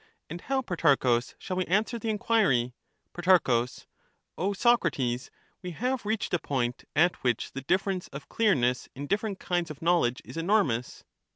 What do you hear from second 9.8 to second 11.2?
knowledge is enormous.